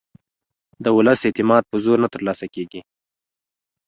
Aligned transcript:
د 0.83 0.85
ولس 0.97 1.19
اعتماد 1.27 1.63
په 1.71 1.77
زور 1.83 1.97
نه 2.03 2.09
ترلاسه 2.15 2.45
کېږي 2.53 2.81